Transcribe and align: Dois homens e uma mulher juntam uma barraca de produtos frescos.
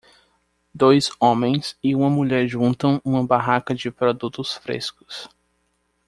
Dois 0.73 1.11
homens 1.19 1.77
e 1.83 1.95
uma 1.95 2.09
mulher 2.09 2.47
juntam 2.47 2.99
uma 3.05 3.23
barraca 3.23 3.75
de 3.75 3.91
produtos 3.91 4.53
frescos. 4.55 5.29